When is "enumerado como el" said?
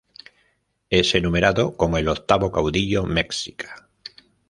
1.13-2.07